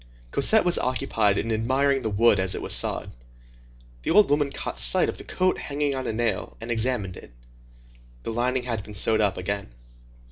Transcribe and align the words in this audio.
Cosette 0.31 0.65
was 0.65 0.79
occupied 0.79 1.37
in 1.37 1.51
admiring 1.51 2.01
the 2.01 2.09
wood 2.09 2.39
as 2.39 2.55
it 2.55 2.61
was 2.63 2.73
sawed. 2.73 3.11
The 4.01 4.09
old 4.09 4.31
woman 4.31 4.51
caught 4.51 4.79
sight 4.79 5.09
of 5.09 5.19
the 5.19 5.23
coat 5.23 5.59
hanging 5.59 5.93
on 5.93 6.07
a 6.07 6.11
nail, 6.11 6.57
and 6.59 6.71
examined 6.71 7.15
it. 7.17 7.31
The 8.23 8.33
lining 8.33 8.63
had 8.63 8.81
been 8.81 8.95
sewed 8.95 9.21
up 9.21 9.37
again. 9.37 9.69